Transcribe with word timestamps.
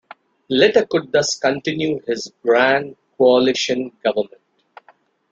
Letta 0.49 0.87
could 0.89 1.11
thus 1.11 1.35
continue 1.37 2.01
his 2.07 2.33
Grand 2.41 2.95
coalition 3.19 3.91
government. 4.03 4.41